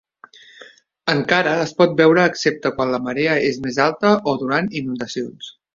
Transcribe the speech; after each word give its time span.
Encara 1.13 1.53
es 1.67 1.75
pot 1.81 1.93
veure 2.01 2.25
excepte 2.31 2.73
quan 2.79 2.97
la 2.97 3.03
marea 3.11 3.39
és 3.53 3.65
més 3.69 3.83
alta 3.89 4.19
o 4.33 4.39
durant 4.45 4.77
inundacions. 4.83 5.59